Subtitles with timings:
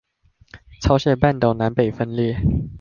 [0.81, 2.37] 朝鮮半島南北分裂